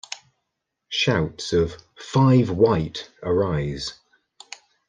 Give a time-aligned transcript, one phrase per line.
[0.89, 3.99] Shouts of 'five white!' arise.